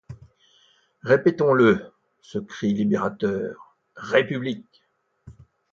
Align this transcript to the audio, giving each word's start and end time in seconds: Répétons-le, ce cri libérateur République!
Répétons-le, 1.03 1.91
ce 2.21 2.39
cri 2.39 2.73
libérateur 2.73 3.77
République! 3.95 4.83